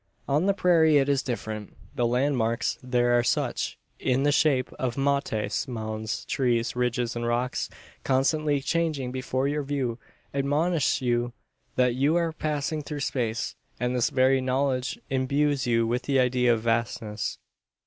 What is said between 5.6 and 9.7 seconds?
mounds, trees, ridges, and rocks constantly changing before your